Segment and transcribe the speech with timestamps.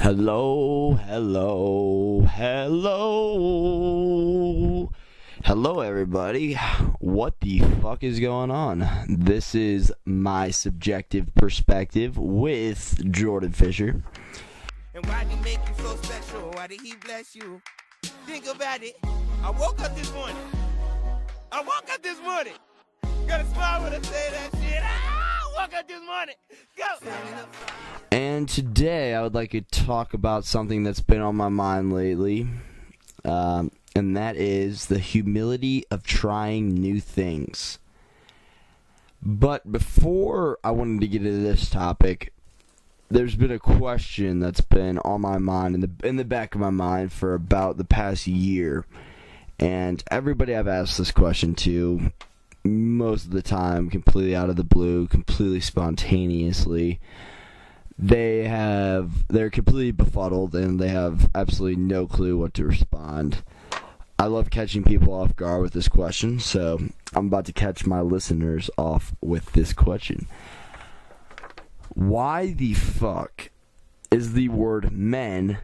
[0.00, 3.32] Hello, hello, hello.
[5.44, 6.54] Hello, everybody.
[7.00, 8.88] What the fuck is going on?
[9.08, 14.00] This is my subjective perspective with Jordan Fisher.
[14.94, 16.52] And why make you so special?
[16.52, 17.60] Why did he bless you?
[18.24, 18.96] Think about it.
[19.42, 20.36] I woke up this morning.
[21.50, 22.54] I woke up this morning.
[23.26, 24.97] Got a smile when I say that shit.
[25.58, 26.36] Up this.
[26.76, 26.84] Go.
[28.12, 32.46] And today I would like to talk about something that's been on my mind lately.
[33.24, 37.80] Um, and that is the humility of trying new things.
[39.20, 42.32] But before I wanted to get into this topic,
[43.10, 46.60] there's been a question that's been on my mind in the in the back of
[46.60, 48.86] my mind for about the past year.
[49.58, 52.12] And everybody I've asked this question to
[52.68, 57.00] most of the time completely out of the blue, completely spontaneously
[57.98, 63.42] they have they're completely befuddled and they have absolutely no clue what to respond.
[64.20, 66.78] I love catching people off guard with this question, so
[67.14, 70.26] I'm about to catch my listeners off with this question.
[71.94, 73.50] Why the fuck
[74.10, 75.58] is the word men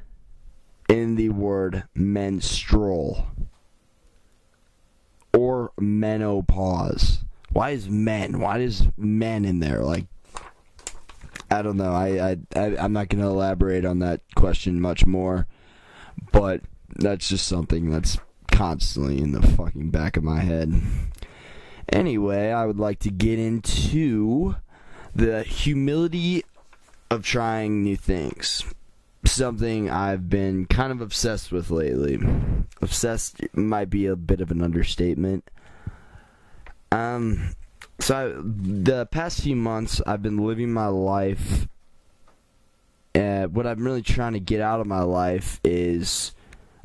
[0.89, 3.27] in the word menstrual
[5.55, 7.25] or menopause?
[7.53, 8.41] Why is men?
[8.41, 9.81] Why is men in there?
[9.81, 10.07] Like
[11.51, 11.93] I don't know.
[11.93, 15.47] I, I, I I'm not going to elaborate on that question much more,
[16.33, 16.63] but
[16.97, 18.19] that's just something that's
[18.51, 20.81] constantly in the fucking back of my head.
[21.89, 24.57] Anyway, I would like to get into
[25.15, 26.45] the humility
[27.11, 28.65] of trying new things.
[29.25, 32.19] Something I've been kind of obsessed with lately.
[32.83, 35.49] Obsessed might be a bit of an understatement.
[36.93, 37.55] Um,
[37.99, 41.69] so I, the past few months, I've been living my life.
[43.15, 46.33] Uh, what I'm really trying to get out of my life is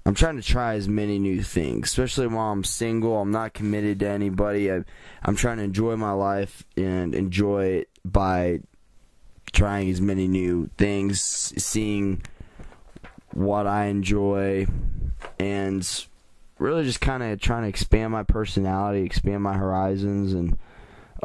[0.05, 3.19] I'm trying to try as many new things, especially while I'm single.
[3.19, 4.71] I'm not committed to anybody.
[4.71, 4.83] I,
[5.23, 8.61] I'm trying to enjoy my life and enjoy it by
[9.51, 12.22] trying as many new things, seeing
[13.33, 14.67] what I enjoy,
[15.39, 16.05] and
[16.59, 20.57] really just kind of trying to expand my personality, expand my horizons, and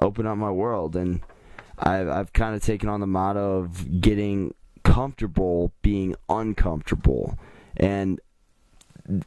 [0.00, 0.96] open up my world.
[0.96, 1.20] And
[1.78, 4.54] I've, I've kind of taken on the motto of getting
[4.84, 7.38] comfortable being uncomfortable.
[7.76, 8.20] And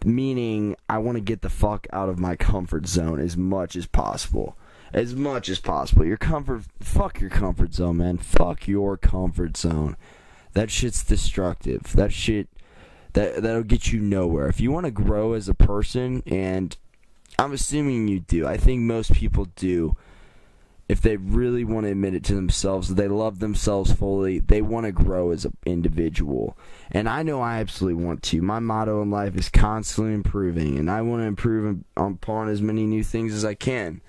[0.05, 3.85] meaning I want to get the fuck out of my comfort zone as much as
[3.85, 4.57] possible.
[4.93, 6.05] As much as possible.
[6.05, 8.17] Your comfort, fuck your comfort zone, man.
[8.17, 9.97] Fuck your comfort zone.
[10.53, 11.91] That shit's destructive.
[11.93, 12.47] That shit,
[13.17, 14.47] that that'll get you nowhere.
[14.47, 16.77] If you want to grow as a person, and
[17.39, 19.97] I'm assuming you do, I think most people do
[20.87, 24.85] if they really want to admit it to themselves, they love themselves fully, they want
[24.85, 26.57] to grow as an individual.
[26.91, 28.41] And I know I absolutely want to.
[28.41, 32.85] My motto in life is constantly improving, and I want to improve upon as many
[32.85, 33.99] new things as I can.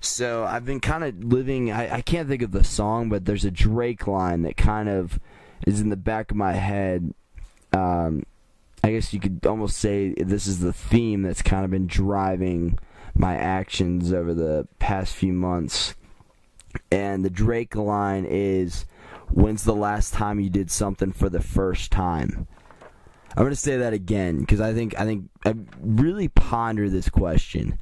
[0.00, 3.44] So I've been kind of living, I, I can't think of the song, but there's
[3.44, 5.18] a Drake line that kind of
[5.66, 7.14] is in the back of my head.
[7.72, 8.24] Um,
[8.84, 12.78] I guess you could almost say this is the theme that's kind of been driving
[13.14, 15.94] my actions over the past few months
[16.90, 18.84] and the Drake line is,
[19.30, 22.46] "When's the last time you did something for the first time?"
[23.36, 27.78] I'm gonna say that again because I think I think I really ponder this question.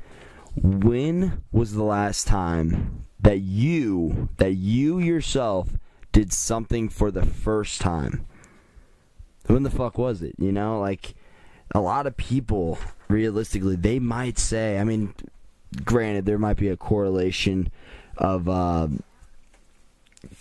[0.57, 5.77] When was the last time that you that you yourself
[6.13, 8.27] did something for the first time?
[9.53, 10.35] When the fuck was it?
[10.39, 11.15] You know, like
[11.75, 12.79] a lot of people
[13.09, 15.15] realistically they might say, I mean,
[15.85, 17.71] granted there might be a correlation
[18.17, 18.89] of uh,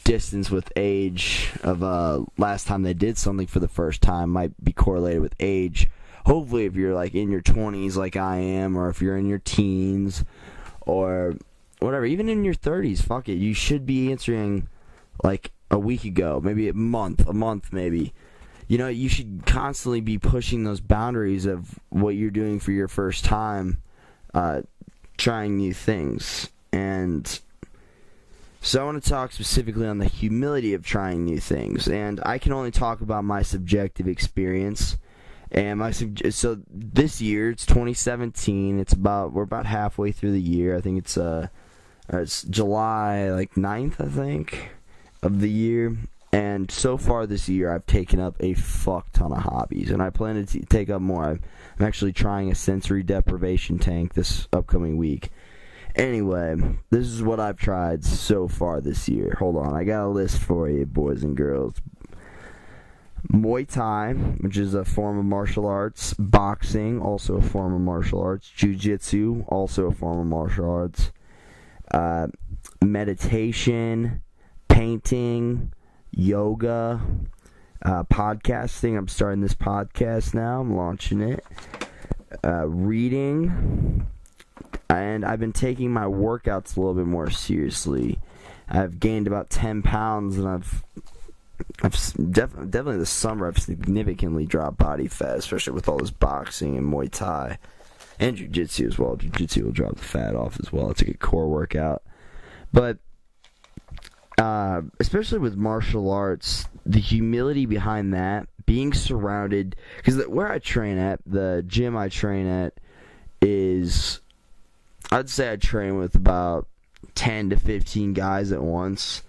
[0.03, 4.51] distance with age of uh, last time they did something for the first time might
[4.63, 5.89] be correlated with age.
[6.25, 9.39] Hopefully, if you're like in your 20s, like I am, or if you're in your
[9.39, 10.23] teens,
[10.81, 11.35] or
[11.79, 14.67] whatever, even in your 30s, fuck it, you should be answering
[15.23, 18.13] like a week ago, maybe a month, a month maybe.
[18.69, 22.87] You know, you should constantly be pushing those boundaries of what you're doing for your
[22.87, 23.81] first time,
[24.35, 24.61] uh,
[25.17, 26.51] trying new things.
[26.71, 27.39] And
[28.61, 32.37] so I want to talk specifically on the humility of trying new things, and I
[32.37, 34.97] can only talk about my subjective experience.
[35.51, 38.79] And my so this year it's 2017.
[38.79, 40.77] It's about we're about halfway through the year.
[40.77, 41.47] I think it's uh
[42.09, 44.69] it's July like 9th, I think,
[45.23, 45.97] of the year.
[46.31, 50.11] And so far this year, I've taken up a fuck ton of hobbies, and I
[50.11, 51.25] plan to take up more.
[51.25, 55.31] I'm actually trying a sensory deprivation tank this upcoming week
[55.95, 56.55] Anyway,
[56.91, 59.35] this is what I've tried so far this year.
[59.39, 61.75] Hold on, I got a list for you, boys and girls.
[63.33, 68.21] Muay Thai, which is a form of martial arts, boxing, also a form of martial
[68.21, 71.11] arts, Jiu-Jitsu, also a form of martial arts,
[71.91, 72.27] uh,
[72.81, 74.21] meditation,
[74.69, 75.73] painting,
[76.11, 77.01] yoga,
[77.83, 78.97] uh, podcasting.
[78.97, 80.61] I'm starting this podcast now.
[80.61, 81.43] I'm launching it.
[82.43, 84.07] Uh, reading,
[84.89, 88.19] and I've been taking my workouts a little bit more seriously.
[88.69, 90.83] I've gained about 10 pounds, and I've
[91.81, 91.93] I've
[92.31, 96.91] def- definitely this summer I've significantly dropped body fat, especially with all this boxing and
[96.91, 97.57] Muay Thai
[98.19, 99.15] and Jiu Jitsu as well.
[99.15, 100.91] Jiu Jitsu will drop the fat off as well.
[100.91, 102.03] It's a good core workout,
[102.71, 102.97] but
[104.39, 110.97] uh, especially with martial arts, the humility behind that, being surrounded, because where I train
[110.97, 112.73] at, the gym I train at,
[113.41, 114.21] is
[115.11, 116.67] I'd say I train with about
[117.15, 119.23] 10 to 15 guys at once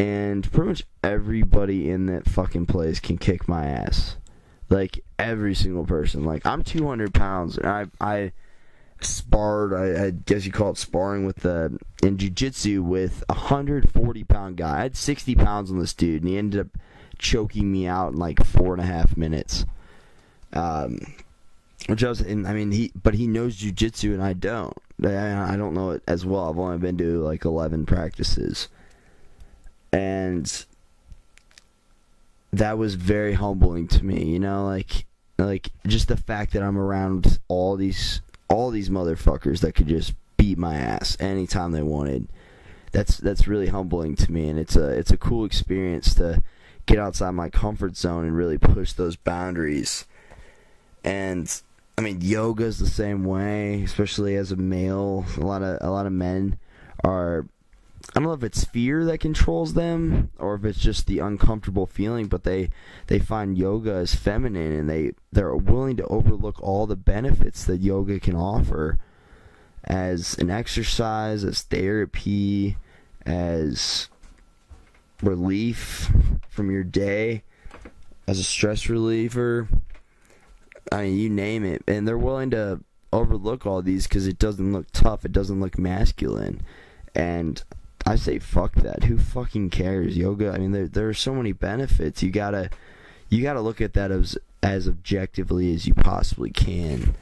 [0.00, 4.16] and pretty much everybody in that fucking place can kick my ass.
[4.70, 6.24] Like every single person.
[6.24, 8.32] Like I'm 200 pounds, and I I
[9.04, 9.72] sparred.
[9.74, 14.56] I, I guess you call it sparring with the in jujitsu with a 140 pound
[14.56, 14.78] guy.
[14.78, 16.68] I had 60 pounds on this dude, and he ended up
[17.18, 19.64] choking me out in like four and a half minutes.
[20.52, 20.98] Um,
[21.86, 24.76] which I was, and I mean, he, but he knows jujitsu, and I don't.
[25.02, 26.50] I, I don't know it as well.
[26.50, 28.68] I've only been to like 11 practices
[29.92, 30.66] and
[32.52, 35.06] that was very humbling to me you know like
[35.38, 38.20] like just the fact that i'm around all these
[38.50, 42.28] all these motherfuckers that could just beat my ass anytime they wanted.
[42.92, 46.42] That's that's really humbling to me and it's a it's a cool experience to
[46.86, 50.06] get outside my comfort zone and really push those boundaries.
[51.04, 51.62] And
[51.96, 55.24] i mean yoga is the same way especially as a male.
[55.36, 56.58] A lot of a lot of men
[57.04, 57.46] are
[58.08, 61.86] I don't know if it's fear that controls them or if it's just the uncomfortable
[61.86, 62.70] feeling, but they
[63.06, 67.78] they find yoga as feminine and they they're willing to overlook all the benefits that
[67.78, 68.98] yoga can offer
[69.84, 72.76] as an exercise, as therapy,
[73.24, 74.08] as
[75.22, 76.10] relief
[76.48, 77.42] from your day,
[78.26, 79.68] as a stress reliever.
[80.90, 82.80] I mean, you name it, and they're willing to
[83.12, 86.62] overlook all these because it doesn't look tough, it doesn't look masculine,
[87.14, 87.62] and
[88.10, 89.04] I say fuck that.
[89.04, 90.16] Who fucking cares?
[90.16, 90.50] Yoga.
[90.50, 92.24] I mean, there there are so many benefits.
[92.24, 92.68] You gotta
[93.28, 97.14] you gotta look at that as as objectively as you possibly can,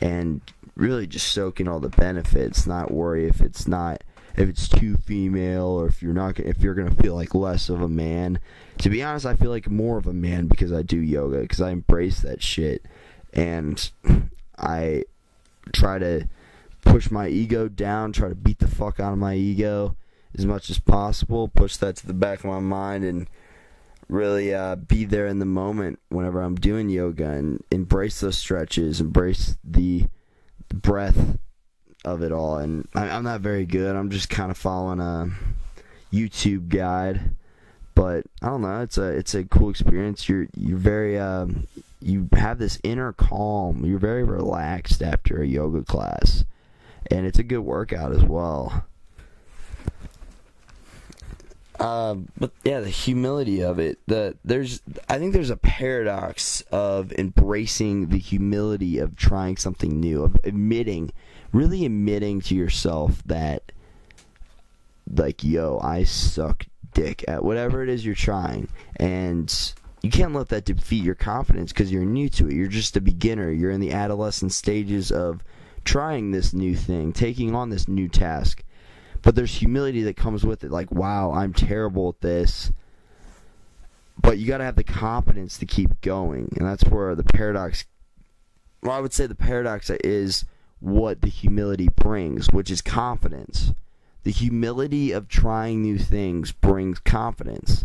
[0.00, 0.40] and
[0.76, 2.64] really just soak in all the benefits.
[2.64, 4.04] Not worry if it's not
[4.36, 7.82] if it's too female or if you're not if you're gonna feel like less of
[7.82, 8.38] a man.
[8.78, 11.60] To be honest, I feel like more of a man because I do yoga because
[11.60, 12.84] I embrace that shit,
[13.32, 13.90] and
[14.56, 15.06] I
[15.72, 16.28] try to
[16.82, 19.96] push my ego down, try to beat the fuck out of my ego
[20.36, 23.28] as much as possible, push that to the back of my mind, and
[24.08, 29.00] really uh, be there in the moment whenever I'm doing yoga and embrace those stretches,
[29.00, 30.06] embrace the
[30.68, 31.38] breath
[32.04, 32.58] of it all.
[32.58, 33.96] And I, am not very good.
[33.96, 35.30] I'm just kind of following a
[36.12, 37.34] YouTube guide,
[37.94, 38.82] but I don't know.
[38.82, 40.28] It's a it's a cool experience.
[40.28, 41.46] You're you're very uh,
[42.00, 43.84] you have this inner calm.
[43.84, 46.44] You're very relaxed after a yoga class,
[47.10, 48.86] and it's a good workout as well.
[51.78, 53.98] Uh, but yeah, the humility of it.
[54.06, 60.24] The there's I think there's a paradox of embracing the humility of trying something new,
[60.24, 61.12] of admitting,
[61.52, 63.72] really admitting to yourself that,
[65.12, 70.48] like, yo, I suck dick at whatever it is you're trying, and you can't let
[70.48, 72.54] that defeat your confidence because you're new to it.
[72.54, 73.50] You're just a beginner.
[73.50, 75.42] You're in the adolescent stages of
[75.84, 78.62] trying this new thing, taking on this new task
[79.26, 82.70] but there's humility that comes with it like wow i'm terrible at this.
[84.16, 87.86] But you got to have the confidence to keep going and that's where the paradox
[88.84, 90.44] well i would say the paradox is
[90.78, 93.74] what the humility brings which is confidence.
[94.22, 97.84] The humility of trying new things brings confidence.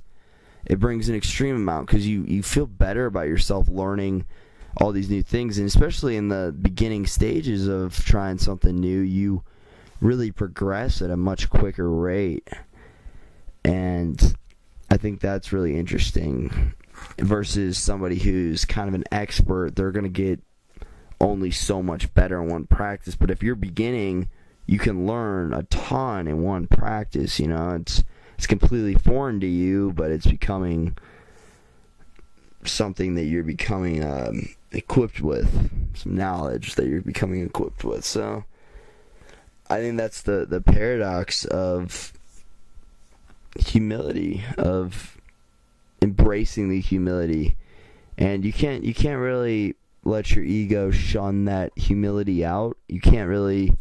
[0.65, 4.25] It brings an extreme amount because you, you feel better about yourself learning
[4.77, 9.43] all these new things and especially in the beginning stages of trying something new you
[10.01, 12.49] really progress at a much quicker rate.
[13.63, 14.35] And
[14.89, 16.73] I think that's really interesting
[17.17, 19.75] versus somebody who's kind of an expert.
[19.75, 20.41] They're going to get
[21.21, 23.15] only so much better in one practice.
[23.15, 24.29] But if you're beginning,
[24.65, 27.39] you can learn a ton in one practice.
[27.39, 28.03] You know, it's
[28.37, 30.97] it's completely foreign to you, but it's becoming
[32.63, 38.03] something that you're becoming um, equipped with, some knowledge that you're becoming equipped with.
[38.03, 38.45] So
[39.71, 42.13] I think that's the the paradox of
[43.57, 45.17] humility of
[46.01, 47.55] embracing the humility
[48.17, 52.75] and you can't you can't really let your ego shun that humility out.
[52.87, 53.77] You can't really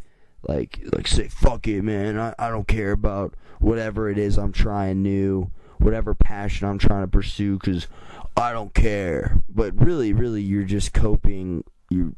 [0.46, 2.18] like like say fuck it, man.
[2.18, 7.02] I I don't care about whatever it is I'm trying new, whatever passion I'm trying
[7.02, 7.88] to pursue, because
[8.36, 9.42] I don't care.
[9.48, 11.64] But really, really, you're just coping.
[11.88, 12.12] You're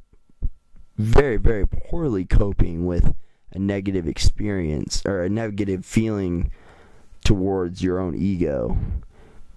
[0.98, 3.14] very, very poorly coping with
[3.52, 6.50] a negative experience or a negative feeling
[7.24, 8.76] towards your own ego.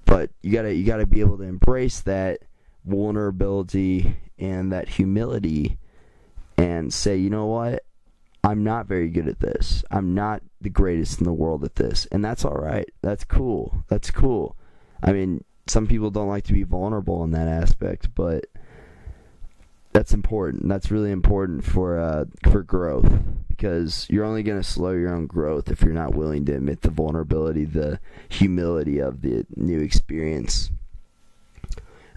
[0.05, 2.39] But you gotta you gotta be able to embrace that
[2.85, 5.77] vulnerability and that humility
[6.57, 7.83] and say, you know what?
[8.43, 9.83] I'm not very good at this.
[9.89, 12.05] I'm not the greatest in the world at this.
[12.11, 12.87] And that's all right.
[13.01, 13.83] That's cool.
[13.87, 14.55] That's cool.
[15.01, 18.45] I mean, some people don't like to be vulnerable in that aspect, but
[19.95, 20.67] that's important.
[20.67, 23.09] That's really important for uh, for growth
[23.47, 26.81] because you're only going to slow your own growth if you're not willing to admit
[26.81, 30.69] the vulnerability, the humility of the new experience.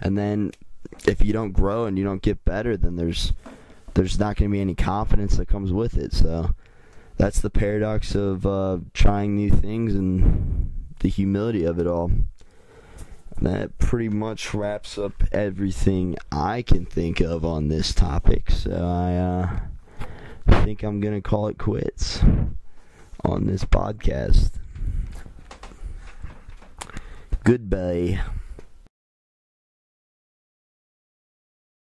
[0.01, 0.51] And then
[1.07, 3.31] if you don't grow and you don't get better, then there's
[3.93, 6.11] there's not going to be any confidence that comes with it.
[6.11, 6.53] So
[7.15, 10.69] that's the paradox of uh, trying new things and
[10.99, 12.11] the humility of it all.
[13.41, 18.51] That pretty much wraps up everything I can think of on this topic.
[18.51, 19.59] So I uh,
[20.65, 22.21] think I'm going to call it quits
[23.23, 24.51] on this podcast.
[27.43, 28.21] Goodbye.